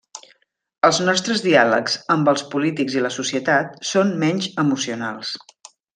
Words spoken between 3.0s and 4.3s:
la societat són